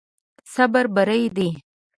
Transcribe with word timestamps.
صبر 0.53 0.85
بری 0.95 1.25
دی. 1.35 1.49